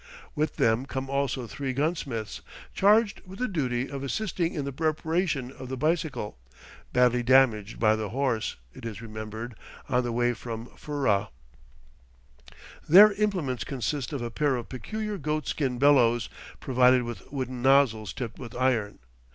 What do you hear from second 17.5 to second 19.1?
nozzles tipped with iron.